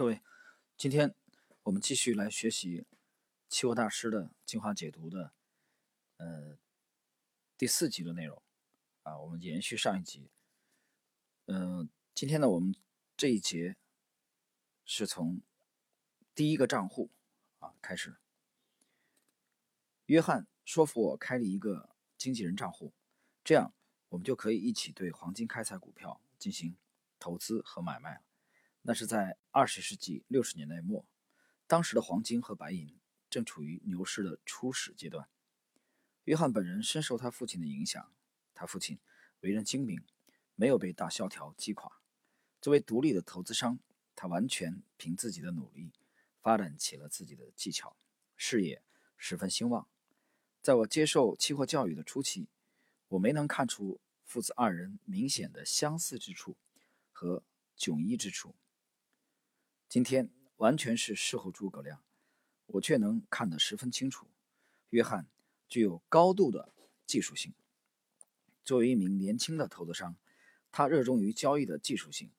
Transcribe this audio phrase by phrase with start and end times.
[0.00, 0.22] 各位，
[0.78, 1.14] 今天
[1.64, 2.86] 我们继续来学习
[3.50, 5.34] 期货大师的精华解读的
[6.16, 6.56] 呃
[7.58, 8.42] 第四集的内容
[9.02, 10.30] 啊，我们延续上一集。
[11.44, 12.74] 嗯，今天呢，我们
[13.14, 13.76] 这一节
[14.86, 15.42] 是从
[16.34, 17.10] 第一个账户
[17.58, 18.16] 啊开始。
[20.06, 22.94] 约翰说服我开了一个经纪人账户，
[23.44, 23.74] 这样
[24.08, 26.74] 我们就可以一起对黄金开采股票进行
[27.18, 28.22] 投资和买卖了。
[28.82, 31.04] 那是在二十世纪六十年代末，
[31.66, 32.98] 当时的黄金和白银
[33.28, 35.28] 正处于牛市的初始阶段。
[36.24, 38.10] 约翰本人深受他父亲的影响，
[38.54, 38.98] 他父亲
[39.40, 40.02] 为人精明，
[40.54, 42.00] 没有被大萧条击垮。
[42.60, 43.78] 作为独立的投资商，
[44.16, 45.92] 他完全凭自己的努力
[46.40, 47.96] 发展起了自己的技巧，
[48.34, 48.82] 事业
[49.18, 49.86] 十分兴旺。
[50.62, 52.48] 在我接受期货教育的初期，
[53.08, 56.56] 我没能看出父子二人明显的相似之处
[57.12, 57.42] 和
[57.76, 58.54] 迥异之处。
[59.90, 62.00] 今天完全是事后诸葛亮，
[62.66, 64.28] 我却能看得十分清楚。
[64.90, 65.26] 约翰
[65.68, 66.72] 具有高度的
[67.06, 67.52] 技术性。
[68.62, 70.14] 作为一名年轻的投资商，
[70.70, 72.30] 他热衷于交易的技术性。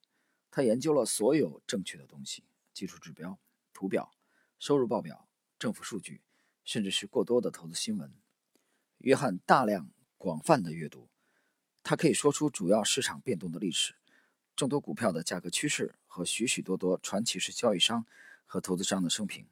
[0.50, 3.38] 他研究了所有正确的东西：技术指标、
[3.74, 4.14] 图表、
[4.58, 5.28] 收入报表、
[5.60, 6.22] 政府数据，
[6.64, 8.14] 甚至是过多的投资新闻。
[9.00, 11.10] 约翰大量广泛的阅读，
[11.84, 13.96] 他可以说出主要市场变动的历史。
[14.56, 18.06] 众多股票的价格趋势和许许多多传奇式交易商
[18.46, 19.48] 和投资商的生平，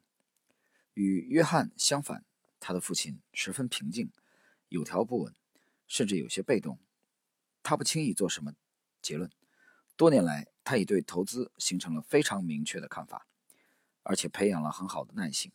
[0.92, 2.22] 与约翰相反，
[2.60, 4.12] 他的父亲十分平静，
[4.68, 5.34] 有条不紊，
[5.86, 6.78] 甚至有些被动。
[7.62, 8.52] 他不轻易做什么
[9.00, 9.30] 结论。
[9.96, 13.26] 多年来，他已对投资形成了非常明确的看法，
[14.02, 15.50] 而且培养了很好的耐性，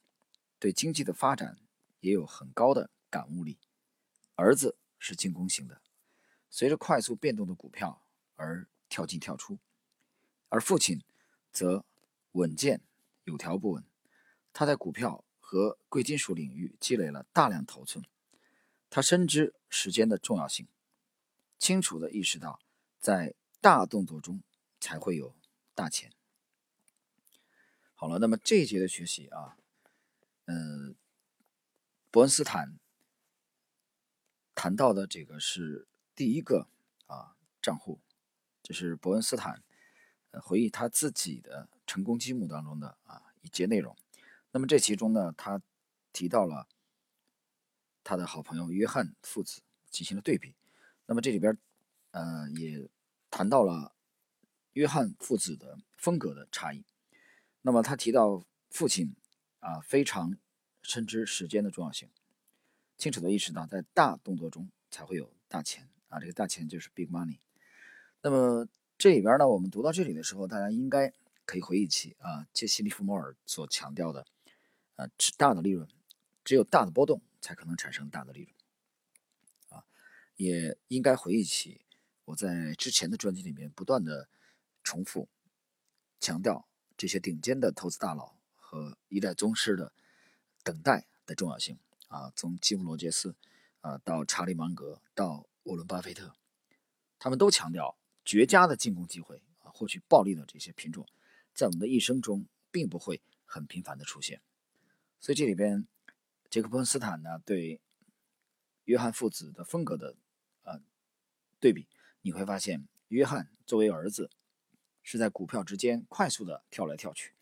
[0.57, 1.59] 对经济的发展
[1.99, 3.59] 也有很高的感悟力。
[4.33, 5.83] 儿子是进攻型的，
[6.49, 8.01] 随着快速变动的股票
[8.35, 8.67] 而。
[8.87, 9.57] 跳进跳出，
[10.55, 11.03] 而父亲
[11.51, 11.83] 则
[12.31, 12.79] 稳健
[13.25, 13.83] 有条不紊。
[14.53, 18.05] 他在股票和贵金属领域积累了大量头寸，
[18.89, 20.69] 他深知时间的重要性，
[21.59, 22.61] 清楚地意识到
[23.01, 24.41] 在大动作中
[24.79, 25.35] 才会有
[25.73, 26.13] 大钱。
[27.93, 29.57] 好了，那么这一节的学习啊，
[30.45, 30.95] 嗯，
[32.09, 32.79] 伯恩斯坦
[34.53, 36.69] 谈到的这个是第一个
[37.07, 37.99] 啊账户。
[38.63, 39.61] 这是伯恩斯坦，
[40.41, 43.95] 回忆他自己的成功积木当中的啊一节内容。
[44.51, 45.61] 那么这其中呢，他
[46.13, 46.67] 提到了
[48.03, 50.55] 他的好朋友约翰父子进行了对比。
[51.05, 51.57] 那么这里边，
[52.11, 52.89] 呃，也
[53.29, 53.93] 谈到了
[54.73, 56.83] 约翰父子的风格的差异。
[57.61, 59.15] 那么他提到父亲
[59.59, 60.37] 啊，非常
[60.81, 62.09] 深知时间的重要性，
[62.97, 67.39] 清楚的意识到在大动作中才会有大钱啊，这个大钱就是 big money。
[68.21, 71.13] 那么这里边呢，我们读到这里的时候，大家应该
[71.45, 74.25] 可以回忆起啊，杰西·利弗莫尔所强调的，
[74.95, 75.87] 呃，只大的利润，
[76.45, 79.85] 只有大的波动才可能产生大的利润，啊，
[80.37, 81.81] 也应该回忆起
[82.23, 84.29] 我在之前的专辑里面不断的
[84.81, 85.27] 重复
[86.21, 89.91] 强调这些顶尖的投资大佬和一代宗师的
[90.63, 91.77] 等待的重要性
[92.07, 93.35] 啊，从基姆·罗杰斯
[93.81, 96.33] 啊到查理·芒格到沃伦·巴菲特，
[97.19, 97.97] 他们都强调。
[98.25, 101.07] 绝佳的进攻机会啊，获取暴利的这些品种，
[101.53, 104.41] 在我们的一生中并不会很频繁的出现。
[105.19, 105.87] 所以这里边，
[106.49, 107.79] 杰克·伯恩斯坦呢对
[108.85, 110.15] 约翰父子的风格的
[110.63, 110.81] 呃
[111.59, 111.87] 对比，
[112.21, 114.29] 你会发现，约翰作为儿子
[115.03, 117.33] 是在股票之间快速的跳来跳去，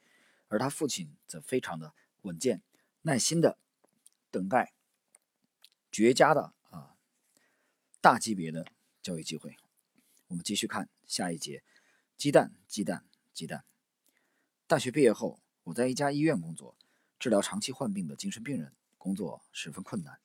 [0.49, 2.61] 而他父亲则非常的稳健、
[3.03, 3.57] 耐心的
[4.29, 4.73] 等待
[5.91, 6.95] 绝佳的啊
[8.01, 8.65] 大级别的
[9.01, 9.57] 交易机会。
[10.33, 11.63] 我们继续看下一节，
[12.17, 13.65] 鸡蛋，鸡蛋，鸡蛋。
[14.65, 16.75] 大学毕业后，我在一家医院工作，
[17.19, 20.19] 治疗长期患病的精神病人，工作十分困难，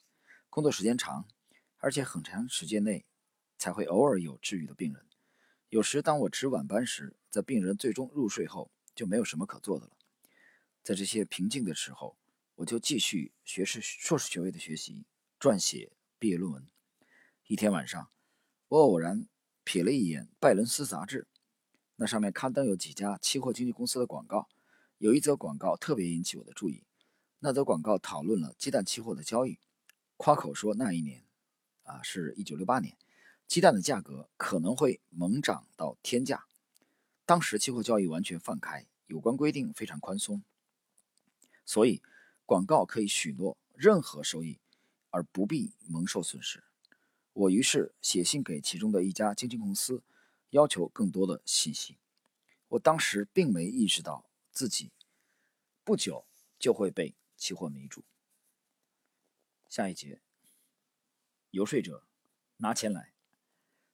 [0.49, 1.29] 工作时间长，
[1.77, 3.05] 而且很长时间内
[3.59, 5.05] 才会偶尔有治愈的病人。
[5.69, 9.93] 有时当我值晚班时，在病人最终入睡后，就没有什么可做的了。
[10.83, 12.17] 在这些平静的时候，
[12.55, 15.05] 我就继续学士、硕士学位的学习，
[15.39, 16.67] 撰写毕业论文。
[17.47, 18.11] 一天晚上，
[18.69, 19.29] 我偶然。
[19.69, 21.27] 瞥了一眼《拜伦斯》杂志，
[21.97, 24.49] 那上面刊登有几家期货经纪公司的广告。
[24.97, 26.85] 有一则广告特别引起我的注意。
[27.41, 29.59] 那则广告讨论了鸡蛋期货的交易，
[30.17, 31.23] 夸口说那一年，
[31.83, 32.97] 啊，是一九六八年，
[33.47, 36.47] 鸡蛋的价格可能会猛涨到天价。
[37.27, 40.43] 当时期货交易完全放开，有关规定非常宽松，
[41.67, 42.01] 所以
[42.47, 44.61] 广告可以许诺任何收益，
[45.11, 46.65] 而不必蒙受损失。
[47.39, 50.03] 我于是写信给其中的一家经纪公司，
[50.51, 51.97] 要求更多的信息。
[52.67, 54.91] 我当时并没意识到自己
[55.85, 56.27] 不久
[56.59, 58.03] 就会被期货迷住。
[59.69, 60.21] 下一节，
[61.53, 62.05] 游说者
[62.57, 63.13] 拿钱来。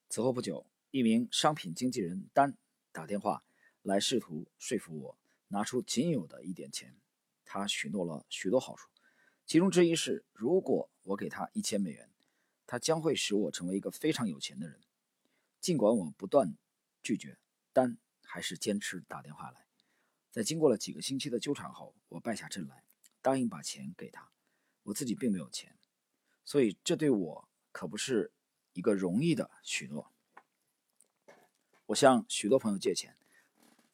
[0.08, 2.56] 此后不久，一名商品经纪人丹
[2.92, 3.44] 打电话
[3.82, 5.18] 来，试图说服我
[5.48, 6.96] 拿出仅有的一点钱。
[7.44, 8.88] 他许诺了许多好处，
[9.44, 12.10] 其中之一是，如果我给他一千美元，
[12.66, 14.80] 他将会使我成为一个非常有钱的人。
[15.60, 16.56] 尽管我不断
[17.02, 17.38] 拒绝，
[17.72, 19.66] 但还是坚持打电话来。
[20.30, 22.84] 在经过了几个星期的纠缠后，我败下阵来，
[23.22, 24.30] 答应把钱给他。
[24.84, 25.76] 我自己并没有钱，
[26.44, 28.32] 所以这对我可不是
[28.72, 30.12] 一个容易的许诺。
[31.86, 33.16] 我向许多朋友借钱，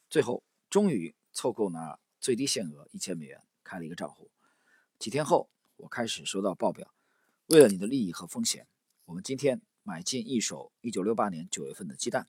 [0.08, 3.42] 最后终于凑够那最低限额一千美元。
[3.62, 4.32] 开了一个账户。
[4.98, 6.92] 几天后，我开始收到报表。
[7.50, 8.68] 为了你的利益和风险，
[9.06, 12.28] 我们今天买进一手1968年9月份的鸡蛋。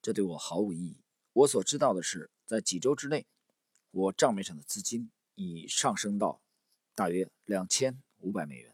[0.00, 1.00] 这对我毫无意义。
[1.32, 3.26] 我所知道的是，在几周之内，
[3.90, 6.40] 我账面上的资金已上升到
[6.94, 8.72] 大约2500美元。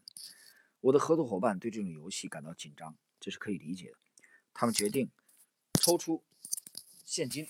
[0.79, 3.97] 我的合作伙伴对这种游戏感到紧张，这是可以理解的。
[4.53, 5.09] 他们决定
[5.81, 6.23] 抽出
[7.03, 7.49] 现金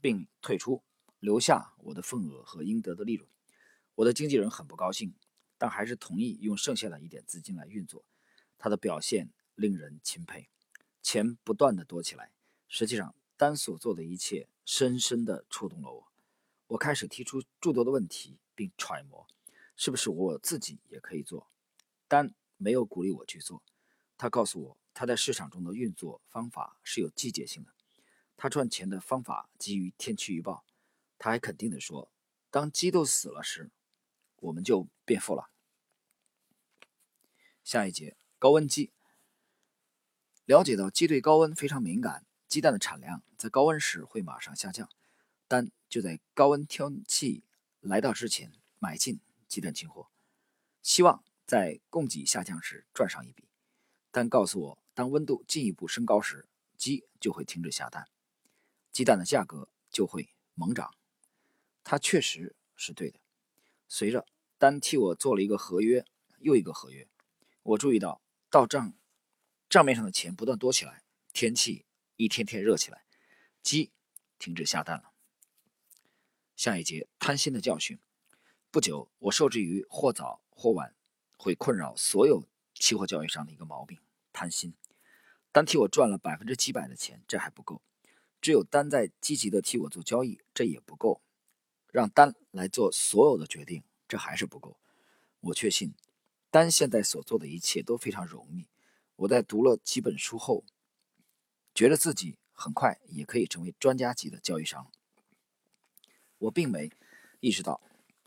[0.00, 0.84] 并退出，
[1.18, 3.28] 留下我的份额和应得的利润。
[3.96, 5.12] 我的经纪人很不高兴，
[5.58, 8.04] 但还是同意用剩下的一点资金来运作。
[8.56, 10.48] 他的表现令人钦佩，
[11.02, 12.32] 钱不断的多起来。
[12.68, 16.08] 实际上，丹所做的一切深深的触动了我。
[16.68, 19.26] 我开始提出诸多的问题，并揣摩，
[19.76, 21.50] 是不是我自己也可以做。
[22.06, 23.62] 丹没有鼓励我去做，
[24.16, 27.72] 他告诉我他在市场中的运作方法是有季节性的，
[28.36, 30.64] 他赚钱的方法基于天气预报。
[31.18, 32.12] 他还肯定地说，
[32.50, 33.70] 当鸡都死了时。
[34.40, 35.50] 我们就变富了。
[37.64, 38.92] 下一节，高温鸡。
[40.44, 44.88] 了解到鸡对高温非常敏感，鸡蛋的产量在高温时会马上下降。
[45.46, 47.42] 但就在高温天气
[47.80, 50.10] 来到之前买进鸡蛋清货，
[50.82, 53.48] 希望在供给下降时赚上一笔。
[54.10, 58.08] 但告诉我，当温度进一步升高时，鸡就会停止下蛋，
[58.90, 60.94] 鸡蛋的价格就会猛涨。
[61.84, 63.18] 他确实是对的。
[63.88, 64.26] 随着
[64.58, 66.04] 丹替我做了一个合约，
[66.38, 67.08] 又一个合约，
[67.62, 68.20] 我注意到
[68.50, 68.92] 到账
[69.68, 71.02] 账面上的钱不断多起来，
[71.32, 71.86] 天气
[72.16, 73.04] 一天天热起来，
[73.62, 73.90] 鸡
[74.38, 75.12] 停止下蛋了。
[76.54, 77.98] 下一节贪心的教训。
[78.70, 80.94] 不久，我受制于或早或晚
[81.36, 83.98] 会困扰所有期货交易商的一个毛病——
[84.32, 84.74] 贪心。
[85.50, 87.80] 单替我赚了百分之几百的钱，这还不够；
[88.40, 91.22] 只有丹在积极的替我做交易，这也不够。
[91.90, 94.76] 让丹来做所有的决定，这还是不够。
[95.40, 95.94] 我确信，
[96.50, 98.66] 丹现在所做的一切都非常容易。
[99.16, 100.64] 我在读了几本书后，
[101.74, 104.90] 觉得自己很快也可以成为专家级的交易商。
[106.38, 106.90] 我并没
[107.40, 107.80] 意识到，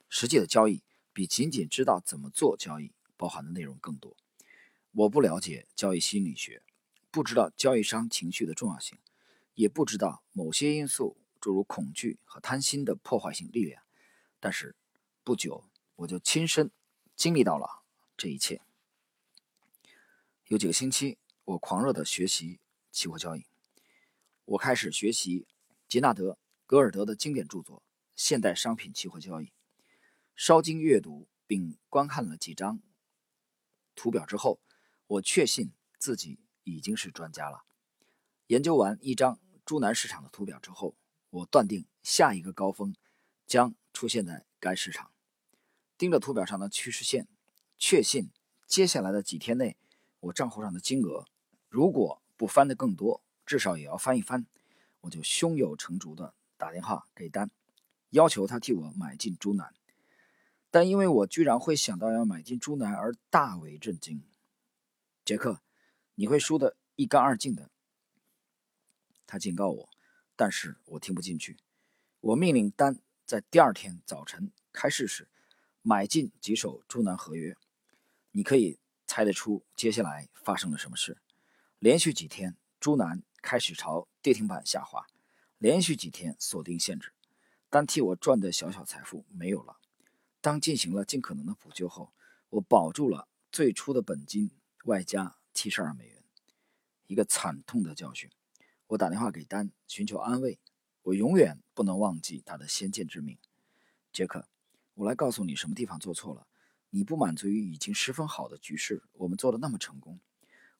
[0.09, 0.81] 实际的交易
[1.13, 4.17] 比仅仅知道怎么做交易包含的内容更多。
[4.91, 6.61] 我不了解交易心理学，
[7.09, 8.97] 不知道交易商情绪的重要性，
[9.53, 11.15] 也不知道某些因素。
[11.41, 13.83] 诸如恐惧和贪心的破坏性力量，
[14.39, 14.75] 但是
[15.23, 15.65] 不久
[15.95, 16.71] 我就亲身
[17.15, 17.83] 经历到了
[18.15, 18.61] 这一切。
[20.45, 22.59] 有几个星期，我狂热的学习
[22.91, 23.45] 期货交易。
[24.45, 25.47] 我开始学习
[25.87, 26.33] 杰纳德·
[26.65, 27.77] 格尔德的经典著作
[28.15, 29.45] 《现代商品期货交易》。
[30.35, 32.81] 稍经阅读并观看了几张
[33.95, 34.59] 图表之后，
[35.07, 37.63] 我确信自己已经是专家了。
[38.47, 40.95] 研究完一张猪腩市场的图表之后，
[41.31, 42.95] 我断定下一个高峰
[43.47, 45.11] 将出现在该市场。
[45.97, 47.27] 盯着图表上的趋势线，
[47.77, 48.29] 确信
[48.65, 49.77] 接下来的几天内，
[50.19, 51.27] 我账户上的金额
[51.69, 54.47] 如果不翻得更多，至少也要翻一番。
[55.01, 57.49] 我就胸有成竹地打电话给丹，
[58.09, 59.73] 要求他替我买进猪腩。
[60.69, 64.23] 但因为我居然会想到要买进猪腩而大为震惊。
[65.23, 65.61] 杰克，
[66.15, 67.69] 你会输得一干二净的。
[69.27, 69.90] 他警告我。
[70.41, 71.55] 但是我听不进去。
[72.19, 75.27] 我命令丹在第二天早晨开市时
[75.83, 77.55] 买进几手猪腩合约。
[78.31, 81.21] 你可以猜得出接下来发生了什么事。
[81.77, 85.05] 连续几天，猪腩开始朝跌停板下滑，
[85.59, 87.13] 连续几天锁定限制，
[87.69, 89.77] 单替我赚的小小财富没有了。
[90.41, 92.11] 当进行了尽可能的补救后，
[92.49, 94.49] 我保住了最初的本金，
[94.85, 96.23] 外加七十二美元。
[97.05, 98.27] 一个惨痛的教训。
[98.91, 100.59] 我打电话给丹寻求安慰，
[101.03, 103.37] 我永远不能忘记他的先见之明。
[104.11, 104.49] 杰克，
[104.95, 106.45] 我来告诉你什么地方做错了。
[106.89, 110.19] 你不满足于已经十分好的局势，我们做的那么成功，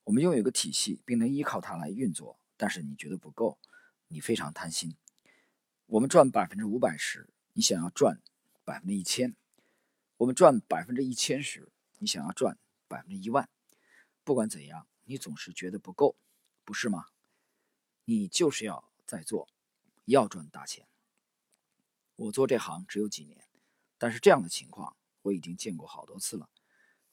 [0.04, 2.38] 我们拥有一个体系，并能依靠它来运作。
[2.58, 3.58] 但是你觉得不够，
[4.08, 4.94] 你非常贪心。
[5.86, 8.20] 我们赚百分之五百时，你想要赚
[8.62, 9.30] 百分之一千；
[10.18, 13.48] 我们赚百分之一千时，你想要赚百分之一万。
[14.22, 16.14] 不管怎样，你总是觉得不够，
[16.62, 17.06] 不是吗？
[18.04, 19.48] 你就是要在做，
[20.04, 20.86] 要赚大钱。
[22.16, 23.46] 我做这行只有几年，
[23.98, 26.48] 但是这样的情况我已经见过好多次了。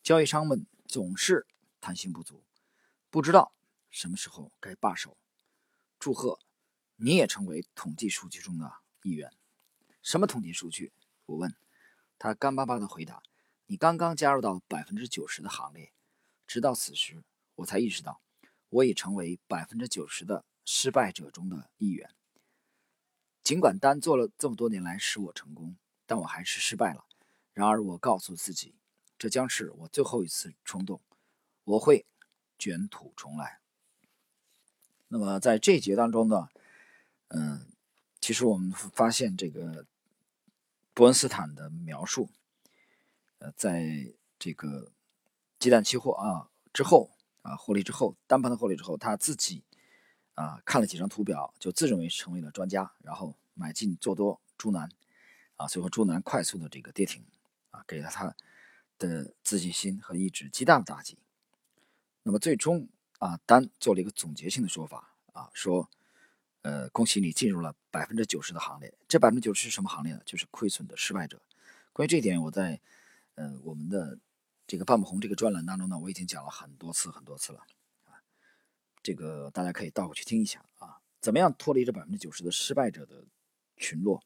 [0.01, 1.45] 交易商们总是
[1.79, 2.43] 弹性不足，
[3.09, 3.53] 不知道
[3.89, 5.17] 什么时候该罢手。
[5.99, 6.39] 祝贺，
[6.95, 8.71] 你也成为统计数据中的
[9.03, 9.31] 一员。
[10.01, 10.93] 什么统计数据？
[11.25, 11.55] 我问。
[12.21, 13.23] 他干巴巴地回答
[13.67, 15.93] ：“你刚刚加入到百分之九十的行列。”
[16.45, 17.23] 直到此时，
[17.55, 18.21] 我才意识到，
[18.67, 22.13] 我已成为百分之九十的失败者中的一员。
[23.41, 27.07] 尽管单做了这么多年来使我成功，但我还是失败了。
[27.53, 28.75] 然而，我告诉自己，
[29.17, 31.01] 这将是我最后一次冲动，
[31.63, 32.05] 我会
[32.59, 33.59] 卷土重来。
[35.07, 36.49] 那么，在这一节当中呢，
[37.29, 37.65] 嗯，
[38.21, 39.87] 其实我们发现这个
[40.93, 42.29] 伯恩斯坦的描述，
[43.39, 44.91] 呃，在这个。
[45.57, 47.11] 鸡蛋期货啊，之后
[47.41, 49.61] 啊获利之后，单盘的获利之后，他自己
[50.39, 54.89] 啊看了几张图表，就自认为成为了专家，然后买进做多猪腩
[55.57, 57.25] 啊，最后猪腩快速的这个跌停
[57.71, 58.33] 啊，给了他
[58.97, 61.17] 的自信心和意志极大的打击。
[62.23, 65.89] 那么最终啊，单做了一个总结性的说法啊，说
[66.61, 68.93] 呃恭喜你进入了百分之九十的行列。
[69.09, 70.21] 这百分之九十是什么行列呢？
[70.25, 71.41] 就是亏损的失败者。
[71.91, 72.79] 关于这一点，我在
[73.35, 74.17] 呃我们的。
[74.71, 77.63] 这个半不红这个专栏当中呢，我已经讲了很多次很多次了，
[79.01, 80.99] 这个大家可以倒回去听一下啊。
[81.19, 83.25] 怎么样脱离这百分之九十的失败者的
[83.75, 84.23] 群落？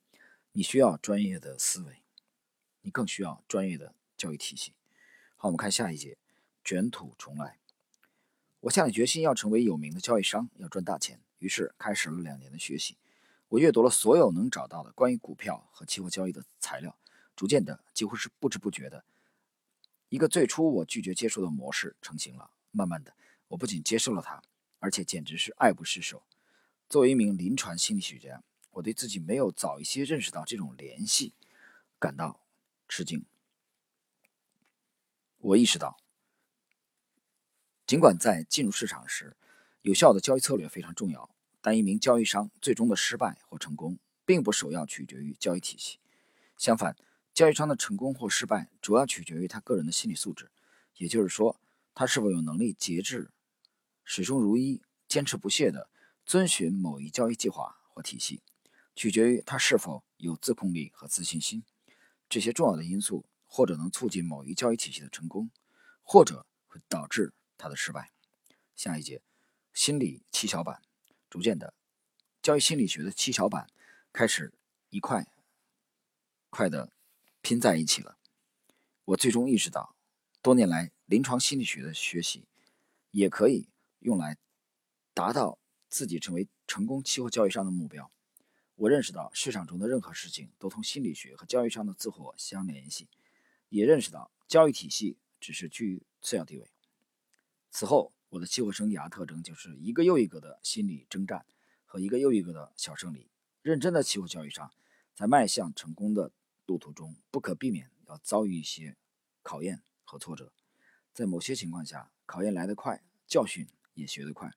[0.51, 2.03] 你需要专业的思维，
[2.81, 4.73] 你更需要专业的教育体系。
[5.35, 6.17] 好，我们看下一节，
[6.63, 7.57] 卷土重来。
[8.61, 12.97] 我下定决心要成为有名的交易商，要赚大钱，于是开始了两年的学习。
[13.49, 16.97] 我阅读了所有能找到的关于股票和期货交易的材料，
[17.35, 19.03] 逐渐的，几乎是不知不觉的。
[20.09, 22.51] 一个最初我拒绝接受的模式成型了。
[22.71, 23.13] 慢慢的，
[23.47, 24.41] 我不仅接受了它，
[24.83, 26.23] 而且简直是爱不释手。
[26.89, 31.33] 作为一名临床心理学家，我对自己没有早一些认识到这种联系
[31.97, 32.41] 感到
[32.89, 33.25] 吃惊。
[35.37, 35.97] 我意识到，
[37.87, 39.37] 尽管在进入市场时，
[39.83, 45.99] 有效的交易策略非常重要，但一名交易商最终的失败或成功，并不首要取决于交易体系。
[46.57, 46.97] 相反，
[47.33, 50.51] 交易商的成功或失败，主要取决于他个人的心理素质，
[50.97, 51.57] 也就是说，
[51.93, 53.31] 他是否有能力节制、
[54.03, 55.89] 始终如一、坚持不懈地
[56.25, 58.41] 遵循某一交易计划或体系，
[58.95, 61.63] 取决于他是否有自控力和自信心。
[62.27, 65.49] 这些重要的因素，或者能促进某一交易体系的成功，
[66.01, 68.11] 或者会导致他的失败。
[68.75, 69.21] 下一节，
[69.73, 70.81] 心理七小板，
[71.29, 71.73] 逐渐的，
[72.41, 73.67] 交易心理学的七小板
[74.11, 74.53] 开始
[74.89, 75.27] 一块
[76.49, 76.91] 块的。
[77.45, 78.17] 拼在一起了。
[79.03, 79.97] 我最终意识到，
[80.41, 82.47] 多年来临床心理学的学习，
[83.11, 83.67] 也可以
[84.03, 84.37] 用来
[85.13, 85.57] 达到
[85.89, 88.11] 自己成为成功期货交易商的目标。
[88.75, 93.07] 我认识到市场中的任何事情都同心理学和交易商的自我相联系，
[93.69, 96.67] 也认识到交易体系只是居于次要地位。
[97.71, 101.45] 此后，我的期货生涯特征就是一个又一个的心理征战
[101.85, 103.29] 和一个又一个的小胜利。
[103.61, 104.71] 认真的期货交易商
[105.15, 106.31] 在迈向成功的。
[106.65, 108.95] 路途中不可避免要遭遇一些
[109.41, 110.53] 考验和挫折，
[111.13, 114.49] 在某些情况下，考验来得快，教训也学得快；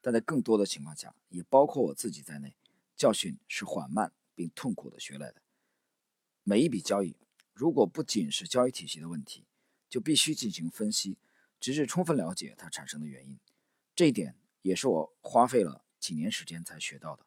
[0.00, 2.54] 但在更多的情况下，也包括我自己在内，
[2.96, 5.42] 教训是缓慢并痛苦的学来的。
[6.42, 7.16] 每一笔交易，
[7.52, 9.44] 如果不仅是交易体系的问题，
[9.88, 11.18] 就必须进行分析，
[11.60, 13.38] 直至充分了解它产生的原因。
[13.94, 17.24] 这一点也是我花费了几年时间才学到的。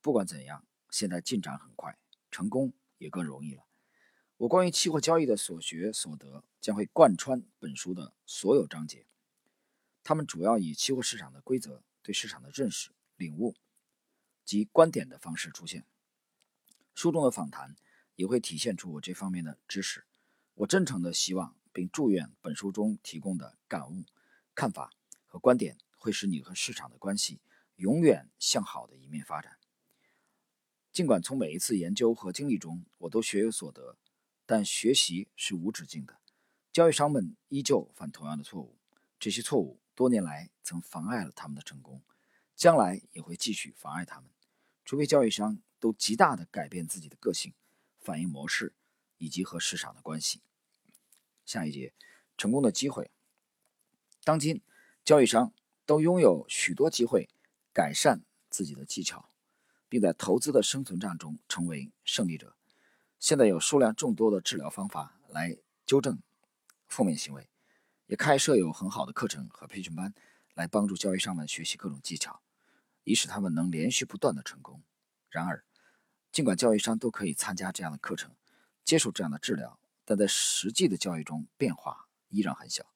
[0.00, 1.98] 不管怎样，现在进展很快，
[2.30, 2.72] 成功。
[2.98, 3.66] 也更容易了。
[4.38, 9.04] 我关于期货交易的所学所得将会贯穿本书的所有章节，
[10.08, 13.56] 他们主要以期货市场的规则、对市场的认识、领悟
[14.44, 15.84] 及观点的方式出现。
[16.94, 17.74] 书中的访谈
[18.14, 20.04] 也会体现出我这方面的知识。
[20.54, 24.04] 我真诚的希望并祝愿本书中提供的感悟、
[24.54, 24.92] 看法
[25.26, 27.40] 和观点会使你和市场的关系
[27.74, 29.58] 永远向好的一面发展。
[30.92, 33.98] 尽管从每一次研究和经历中我都学有所得，
[34.46, 36.20] 但学习是无止境的。
[36.72, 38.78] 交易商们依旧犯同样的错误，
[39.18, 42.00] 这些错误多年来曾妨碍了他们的成功，
[42.54, 44.30] 将来也会继续妨碍他们，
[44.84, 47.52] 除非交易商都极大地改变自己的个性、
[47.98, 48.72] 反应模式
[49.18, 50.40] 以及和市场的关系。
[51.44, 51.92] 下一节，
[52.38, 53.10] 成功的机会。
[54.22, 54.62] 当今
[55.04, 55.52] 交易商
[55.84, 57.28] 都拥有许多机会
[57.72, 59.28] 改善自己的技巧。
[59.88, 62.56] 并在投资的生存战中成为胜利者。
[63.18, 66.18] 现在有数量众多的治疗方法来纠正
[66.88, 67.48] 负面行为，
[68.06, 70.14] 也开设有很好的课程和培训班，
[70.54, 72.40] 来帮助交易商们学习各种技巧，
[73.04, 74.82] 以使他们能连续不断的成功。
[75.28, 75.64] 然而，
[76.30, 78.34] 尽管交易商都可以参加这样的课程，
[78.84, 82.86] 接受这样的治疗，但在实际的交易中变化依然很小，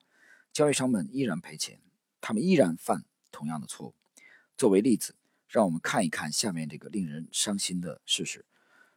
[0.52, 1.81] 交易商们依然赔钱，
[2.21, 3.95] 他们依然犯同样的错误。
[4.57, 5.17] 作为例子，
[5.49, 8.45] 让我们看一看下面这个令人伤心的事实。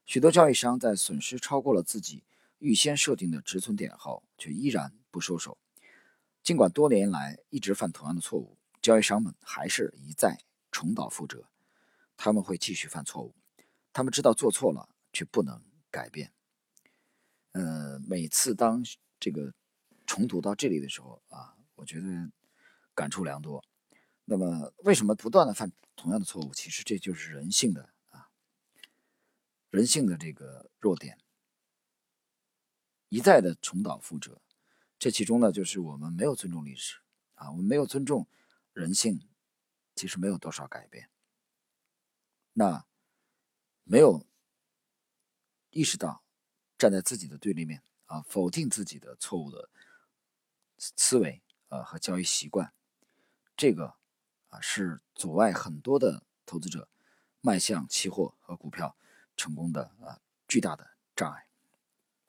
[0.05, 2.23] 许多交易商在损失超过了自己
[2.59, 5.57] 预先设定的止损点后，却依然不收手。
[6.43, 10.37] 尽管多年来一直犯同样的错误，交易商们还是一再
[10.71, 11.49] 重蹈覆辙。
[12.17, 13.35] 他们会继续犯错误，
[13.91, 16.31] 他们知道做错了，却不能改变。
[17.53, 18.83] 呃，每次当
[19.19, 19.53] 这个
[20.05, 22.31] 重读到这里的时候啊，我觉得
[22.93, 23.63] 感触良多。
[24.25, 26.53] 那么，为什么不断的犯同样的错误？
[26.53, 28.29] 其实这就是人性的啊。
[29.69, 31.17] 人性的这个弱点，
[33.09, 34.41] 一再的重蹈覆辙，
[35.03, 37.01] 这其中呢，就是我们没有尊重历史
[37.35, 38.25] 啊，我们没有尊重
[38.71, 39.19] 人性，
[39.95, 41.09] 其实没有多少改变。
[42.53, 42.85] 那
[43.83, 44.25] 没有
[45.71, 46.23] 意识到
[46.77, 49.69] 站在自己的对立面啊，否定自己的错误的
[50.77, 52.73] 思维啊和交易习惯，
[53.57, 53.97] 这个
[54.47, 56.87] 啊是阻碍很多的投资者
[57.41, 58.95] 迈向期货和股票。
[59.35, 61.45] 成功的啊，巨大的障碍。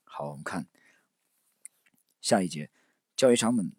[0.02, 0.66] 好，我们看
[2.24, 2.70] 下一节，
[3.14, 3.76] 交易商们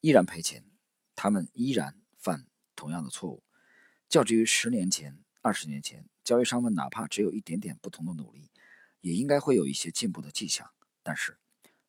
[0.00, 0.64] 依然赔钱，
[1.16, 3.42] 他们依然犯同样的错误。
[4.08, 8.52] 较之于十年前、二十年前，交易商们哪怕只有一点点不同的努力，
[9.00, 10.70] 也应该会有一些进步的迹象。
[11.02, 11.38] 但是，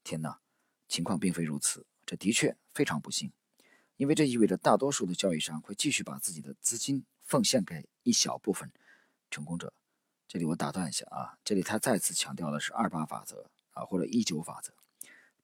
[0.03, 0.41] 天哪，
[0.87, 1.85] 情况并非如此。
[2.03, 3.31] 这的确非常不幸，
[3.97, 8.71] 因为这意味着大多数的交易商会继续把自己的资金奉献给一小部分。
[9.29, 9.71] 成功者，
[10.27, 13.51] 这里我打断一下啊，这里他再次强调的是二八法则
[13.85, 14.73] 或者一九法则，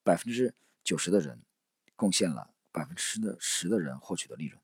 [0.02, 1.42] 百分之九十的人
[1.94, 4.60] 贡献了百分之十的十的人获取的利润，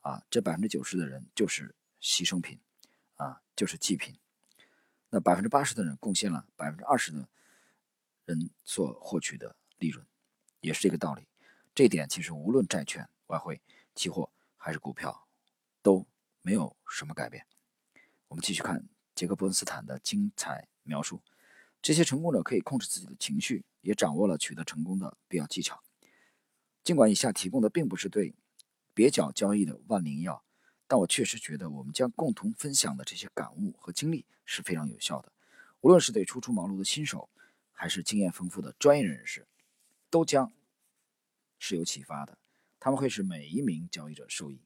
[0.00, 2.58] 啊，这百分之九十的人就是牺牲品，
[3.16, 4.18] 啊，就是祭品，
[5.10, 7.28] 那百分之八十的人贡献了百分之二十的
[8.24, 10.06] 人所获取的利润，
[10.60, 11.26] 也是这个道理。
[11.74, 13.60] 这点其实无论债券、外汇、
[13.94, 15.28] 期货还是股票，
[15.82, 16.06] 都
[16.42, 17.46] 没有什么改变。
[18.28, 21.22] 我们继续看杰克·伯恩斯坦的精彩描述。
[21.80, 25.82] 这些成功者可以控制自己的情绪，也掌握了取得成功的必要技巧。
[26.84, 28.34] 尽管以下提供的并不是对
[28.94, 30.44] 蹩脚交易的万灵药，
[30.86, 35.32] 但我确实觉得我们将共同分享的这些感悟和经历是非常有效的。
[35.80, 37.30] 无论是对初出茅庐的新手，
[37.72, 39.46] 还是经验丰富的专业人士，
[40.10, 40.52] 都将
[41.58, 42.38] 是有启发的。
[42.80, 44.60] 他们会使每一名交易者受益。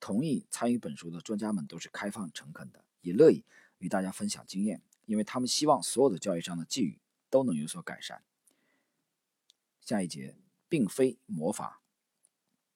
[0.00, 2.84] 同意参与本书的专家们都是开放诚恳的。
[3.00, 3.44] 也乐意
[3.78, 6.98] 与大家分享经验，因为他们希望所有的交易商的际遇
[7.30, 8.22] 都能有所改善。
[9.80, 10.36] 下一节
[10.68, 11.80] 并非魔法，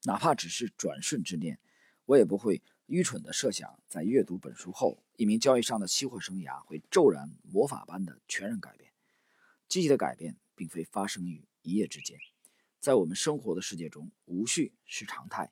[0.03, 1.59] 哪怕只是转瞬之念，
[2.07, 8.93] 我也不会愚蠢的设想，在阅读本书后，一名交易商的期货生涯会骤然魔法般的全然改变。
[9.69, 12.19] 积极的改变并非发生于一夜之间，
[12.79, 15.51] 在我们生活的世界中，无序是常态。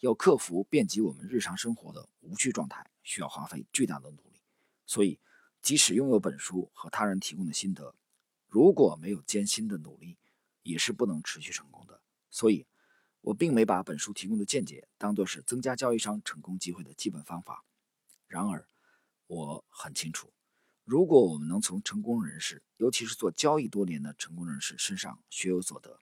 [0.00, 4.40] 要克服遍及我们日常生活的无序状态，需要花费巨大的努力。
[4.84, 5.20] 所以，
[5.62, 7.94] 即使拥有本书和他人提供的心得，
[8.48, 10.18] 如果没有艰辛的努力，
[10.62, 12.02] 也是不能持续成功的。
[12.30, 12.66] 所以，
[13.20, 17.64] 我并没把本书提供的见解当作是增加交易商成功机会的基本方法。
[18.26, 18.68] 然而，
[19.28, 20.32] 我很清楚，
[20.84, 26.00] 如果我们能从成功人士，尤其是做交易多年的成功人士身上学有所得，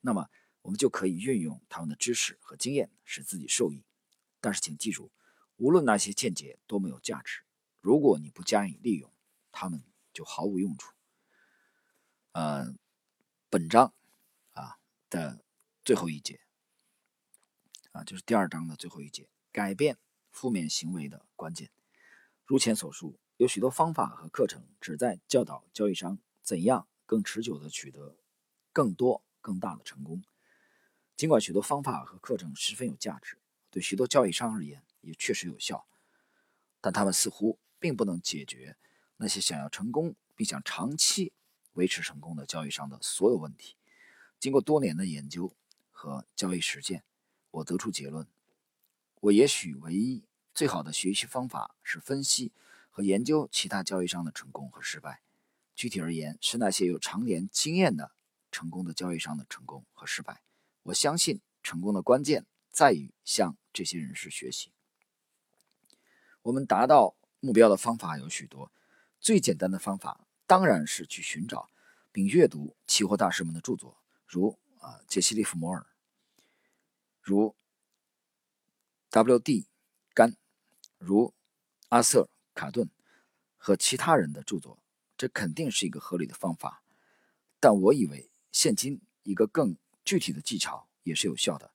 [0.00, 0.28] 那么。
[0.62, 3.82] 我们就可以运用他们的知识和经验，使自己受益。
[4.42, 5.10] 但是，请记住，
[5.56, 7.40] 无论那些见解多么有价值，
[7.80, 9.10] 如果你不加以利用，
[9.50, 10.92] 他们就毫无用处。
[12.32, 12.74] 呃，
[13.48, 13.94] 本章
[14.52, 15.42] 啊的
[15.84, 16.40] 最后一节
[17.92, 19.98] 啊，就是第二章的最后一节，改变
[20.30, 21.70] 负面行为的关键。
[22.44, 28.18] 如前所述，有许多方法和课程旨在教导交易商怎样更持久地取得
[28.72, 30.22] 更多、更大的成功。
[31.16, 33.38] 尽管许多方法和课程十分有价值，
[33.70, 35.86] 对许多交易商而言也确实有效，
[36.80, 38.76] 但他们似乎并不能解决
[39.16, 41.32] 那些想要成功并想长期
[41.72, 43.76] 维持成功的交易商的所有问题。
[44.38, 45.52] 经过多年的研究
[45.90, 47.02] 和交易实践，
[47.50, 48.26] 我得出结论：
[49.20, 52.52] 我也许唯一最好的学习方法是分析
[52.90, 55.22] 和研究其他交易商的成功和失败。
[55.74, 58.12] 具体而言，是那些有常年经验的
[58.50, 60.42] 成功的交易商的成功和失败。
[60.84, 64.72] 我相信成功的关键在于向这些人士学习。
[66.42, 68.70] 我们达到目标的方法有许多，
[69.18, 71.70] 最简单的方法当然是去寻找
[72.12, 75.86] 并阅读期货大师们的著作，如啊杰西·利弗摩尔，
[77.20, 77.56] 如
[79.10, 79.66] W.D.
[80.14, 80.36] 甘，
[80.98, 81.34] 如
[81.88, 82.22] 阿瑟·
[82.54, 82.90] 卡顿
[83.56, 84.82] 和其他人的著作，
[85.16, 86.82] 这肯定是一个合理的方法。
[87.58, 91.72] 但我以为现今一个更具体的技巧也是有效的。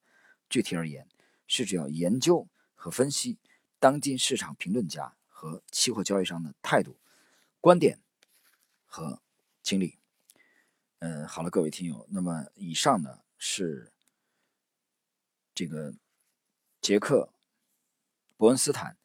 [0.50, 1.08] 具体而言，
[1.48, 3.40] 是只要研究和分析
[3.80, 6.98] 当今市场评论家和期货交易商的态度、
[7.62, 8.00] 观点
[8.88, 9.22] 和
[9.62, 10.00] 经历。
[10.98, 13.92] 嗯，好了，各位听友，那么以上呢是
[15.54, 15.94] 这个
[16.82, 17.30] 杰克·
[18.38, 18.98] 伯恩斯坦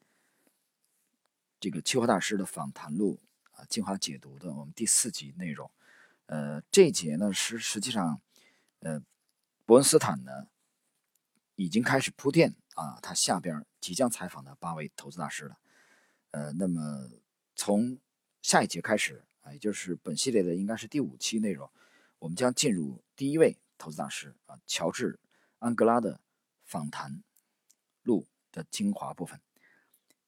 [1.60, 5.70] 这个期货大师的访谈录啊精华解读的我们第四集内容。
[6.24, 8.22] 呃，这一节呢实实际上，
[8.78, 9.02] 呃，
[9.66, 10.48] 伯恩斯坦呢。
[11.56, 15.58] 已经开始铺垫啊，他下边即将采访的八位投资大师了。
[16.30, 17.10] 呃，那么
[17.56, 17.98] 从
[18.42, 21.70] 下一节开始啊，也就是本系列的应该是第五期内容，
[22.18, 25.14] 我们将进入第一位投资大师啊，乔治·
[25.58, 26.20] 安格拉的
[26.64, 27.22] 访谈
[28.02, 29.40] 录的精华部分。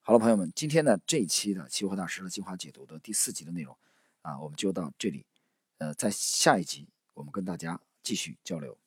[0.01, 3.77] 好了，朋友们，今天呢这一期的期货大师的精华解读的第四集的内容
[4.23, 5.25] 啊，我们就到这里。
[5.79, 8.82] 呃，在下一集我们跟大家继续交流。